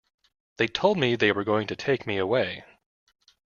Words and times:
They 0.57 0.65
told 0.65 0.97
me 0.97 1.15
they 1.15 1.31
were 1.31 1.43
going 1.43 1.67
to 1.67 1.75
take 1.75 2.07
me 2.07 2.17
away. 2.17 2.65